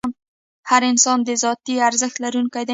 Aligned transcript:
هر 0.69 0.81
انسان 0.91 1.17
د 1.27 1.29
ذاتي 1.43 1.75
ارزښت 1.87 2.17
لرونکی 2.23 2.63
دی. 2.65 2.69